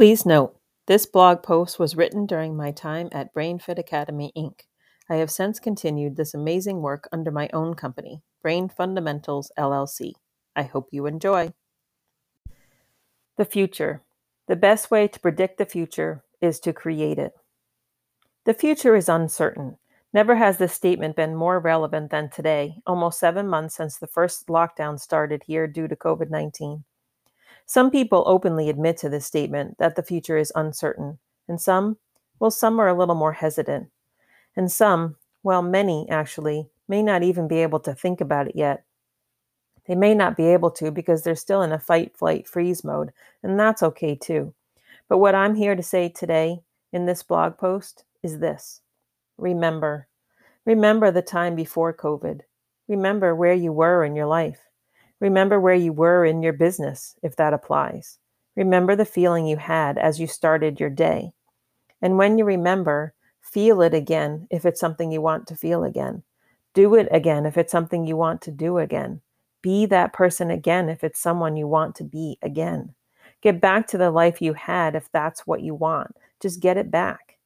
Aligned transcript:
Please 0.00 0.24
note, 0.24 0.56
this 0.86 1.04
blog 1.04 1.42
post 1.42 1.78
was 1.78 1.94
written 1.94 2.24
during 2.24 2.56
my 2.56 2.70
time 2.70 3.10
at 3.12 3.34
BrainFit 3.34 3.78
Academy, 3.78 4.32
Inc. 4.34 4.60
I 5.10 5.16
have 5.16 5.30
since 5.30 5.60
continued 5.60 6.16
this 6.16 6.32
amazing 6.32 6.80
work 6.80 7.06
under 7.12 7.30
my 7.30 7.50
own 7.52 7.74
company, 7.74 8.22
Brain 8.40 8.70
Fundamentals 8.70 9.52
LLC. 9.58 10.12
I 10.56 10.62
hope 10.62 10.88
you 10.90 11.04
enjoy. 11.04 11.52
The 13.36 13.44
future. 13.44 14.00
The 14.48 14.56
best 14.56 14.90
way 14.90 15.06
to 15.06 15.20
predict 15.20 15.58
the 15.58 15.66
future 15.66 16.24
is 16.40 16.60
to 16.60 16.72
create 16.72 17.18
it. 17.18 17.32
The 18.46 18.54
future 18.54 18.96
is 18.96 19.10
uncertain. 19.10 19.76
Never 20.14 20.36
has 20.36 20.56
this 20.56 20.72
statement 20.72 21.14
been 21.14 21.36
more 21.36 21.60
relevant 21.60 22.10
than 22.10 22.30
today, 22.30 22.76
almost 22.86 23.20
seven 23.20 23.46
months 23.46 23.74
since 23.74 23.98
the 23.98 24.06
first 24.06 24.46
lockdown 24.46 24.98
started 24.98 25.42
here 25.46 25.66
due 25.66 25.88
to 25.88 25.94
COVID 25.94 26.30
19. 26.30 26.84
Some 27.70 27.92
people 27.92 28.24
openly 28.26 28.68
admit 28.68 28.96
to 28.96 29.08
this 29.08 29.24
statement 29.24 29.78
that 29.78 29.94
the 29.94 30.02
future 30.02 30.36
is 30.36 30.52
uncertain, 30.56 31.20
and 31.46 31.60
some, 31.60 31.98
well, 32.40 32.50
some 32.50 32.80
are 32.80 32.88
a 32.88 32.98
little 32.98 33.14
more 33.14 33.34
hesitant. 33.34 33.90
And 34.56 34.72
some, 34.72 35.14
well, 35.44 35.62
many 35.62 36.04
actually, 36.10 36.68
may 36.88 37.00
not 37.00 37.22
even 37.22 37.46
be 37.46 37.58
able 37.58 37.78
to 37.78 37.94
think 37.94 38.20
about 38.20 38.48
it 38.48 38.56
yet. 38.56 38.82
They 39.86 39.94
may 39.94 40.16
not 40.16 40.36
be 40.36 40.46
able 40.46 40.72
to 40.72 40.90
because 40.90 41.22
they're 41.22 41.36
still 41.36 41.62
in 41.62 41.70
a 41.70 41.78
fight, 41.78 42.16
flight, 42.16 42.48
freeze 42.48 42.82
mode, 42.82 43.12
and 43.40 43.56
that's 43.56 43.84
okay 43.84 44.16
too. 44.16 44.52
But 45.08 45.18
what 45.18 45.36
I'm 45.36 45.54
here 45.54 45.76
to 45.76 45.82
say 45.84 46.08
today 46.08 46.64
in 46.92 47.06
this 47.06 47.22
blog 47.22 47.56
post 47.56 48.02
is 48.20 48.40
this 48.40 48.80
remember. 49.38 50.08
Remember 50.64 51.12
the 51.12 51.22
time 51.22 51.54
before 51.54 51.94
COVID. 51.94 52.40
Remember 52.88 53.32
where 53.32 53.54
you 53.54 53.72
were 53.72 54.02
in 54.04 54.16
your 54.16 54.26
life. 54.26 54.58
Remember 55.20 55.60
where 55.60 55.74
you 55.74 55.92
were 55.92 56.24
in 56.24 56.42
your 56.42 56.54
business, 56.54 57.14
if 57.22 57.36
that 57.36 57.52
applies. 57.52 58.18
Remember 58.56 58.96
the 58.96 59.04
feeling 59.04 59.46
you 59.46 59.58
had 59.58 59.98
as 59.98 60.18
you 60.18 60.26
started 60.26 60.80
your 60.80 60.90
day. 60.90 61.32
And 62.00 62.16
when 62.16 62.38
you 62.38 62.44
remember, 62.46 63.12
feel 63.40 63.82
it 63.82 63.92
again 63.92 64.46
if 64.50 64.64
it's 64.64 64.80
something 64.80 65.12
you 65.12 65.20
want 65.20 65.46
to 65.48 65.56
feel 65.56 65.84
again. 65.84 66.22
Do 66.72 66.94
it 66.94 67.08
again 67.10 67.44
if 67.44 67.58
it's 67.58 67.70
something 67.70 68.06
you 68.06 68.16
want 68.16 68.40
to 68.42 68.50
do 68.50 68.78
again. 68.78 69.20
Be 69.60 69.84
that 69.86 70.14
person 70.14 70.50
again 70.50 70.88
if 70.88 71.04
it's 71.04 71.20
someone 71.20 71.56
you 71.56 71.68
want 71.68 71.94
to 71.96 72.04
be 72.04 72.38
again. 72.40 72.94
Get 73.42 73.60
back 73.60 73.86
to 73.88 73.98
the 73.98 74.10
life 74.10 74.40
you 74.40 74.54
had 74.54 74.94
if 74.94 75.12
that's 75.12 75.46
what 75.46 75.60
you 75.60 75.74
want. 75.74 76.16
Just 76.40 76.60
get 76.60 76.78
it 76.78 76.90
back. 76.90 77.36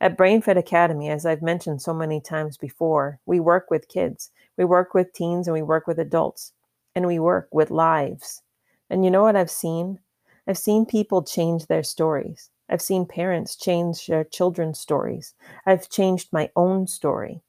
At 0.00 0.16
BrainFit 0.16 0.56
Academy, 0.56 1.10
as 1.10 1.26
I've 1.26 1.42
mentioned 1.42 1.82
so 1.82 1.92
many 1.92 2.20
times 2.20 2.56
before, 2.56 3.18
we 3.26 3.40
work 3.40 3.70
with 3.70 3.88
kids, 3.88 4.30
we 4.56 4.64
work 4.64 4.94
with 4.94 5.12
teens, 5.12 5.46
and 5.46 5.54
we 5.54 5.62
work 5.62 5.86
with 5.86 5.98
adults 5.98 6.52
and 6.98 7.06
we 7.06 7.20
work 7.20 7.48
with 7.52 7.70
lives. 7.70 8.42
And 8.90 9.04
you 9.04 9.10
know 9.12 9.22
what 9.22 9.36
I've 9.36 9.52
seen? 9.52 10.00
I've 10.48 10.58
seen 10.58 10.84
people 10.84 11.22
change 11.22 11.66
their 11.66 11.84
stories. 11.84 12.50
I've 12.68 12.82
seen 12.82 13.06
parents 13.06 13.54
change 13.54 14.08
their 14.08 14.24
children's 14.24 14.80
stories. 14.80 15.32
I've 15.64 15.88
changed 15.88 16.32
my 16.32 16.50
own 16.56 16.88
story. 16.88 17.40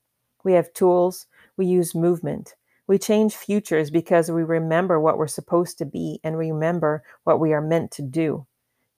We 0.43 0.53
have 0.53 0.71
tools, 0.73 1.25
we 1.57 1.65
use 1.65 1.95
movement. 1.95 2.53
We 2.85 2.99
change 2.99 3.35
futures 3.35 3.89
because 3.89 4.29
we 4.29 4.43
remember 4.43 4.99
what 4.99 5.17
we're 5.17 5.25
supposed 5.25 5.79
to 5.79 5.85
be 5.85 6.19
and 6.23 6.37
remember 6.37 7.01
what 7.23 7.39
we 7.39 7.51
are 7.51 7.59
meant 7.59 7.89
to 7.93 8.03
do. 8.03 8.45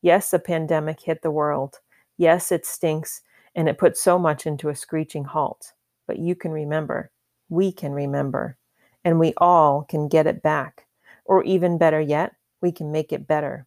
Yes, 0.01 0.33
a 0.33 0.39
pandemic 0.39 0.99
hit 0.99 1.21
the 1.21 1.31
world. 1.31 1.79
Yes, 2.17 2.51
it 2.51 2.65
stinks 2.65 3.21
and 3.55 3.69
it 3.69 3.77
put 3.77 3.95
so 3.95 4.19
much 4.19 4.45
into 4.45 4.67
a 4.67 4.75
screeching 4.75 5.23
halt. 5.23 5.71
But 6.07 6.19
you 6.19 6.35
can 6.35 6.51
remember. 6.51 7.09
We 7.47 7.71
can 7.71 7.93
remember 7.93 8.57
and 9.03 9.19
we 9.19 9.33
all 9.37 9.83
can 9.83 10.07
get 10.07 10.27
it 10.27 10.41
back. 10.41 10.85
Or 11.25 11.43
even 11.43 11.77
better 11.77 12.01
yet, 12.01 12.33
we 12.61 12.71
can 12.71 12.91
make 12.91 13.11
it 13.11 13.27
better. 13.27 13.65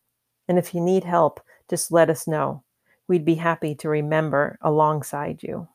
And 0.48 0.58
if 0.58 0.74
you 0.74 0.80
need 0.80 1.04
help, 1.04 1.40
just 1.68 1.90
let 1.90 2.10
us 2.10 2.27
know. 2.27 2.62
We'd 3.08 3.24
be 3.24 3.34
happy 3.34 3.74
to 3.77 3.88
remember 3.88 4.58
alongside 4.62 5.42
you. 5.42 5.68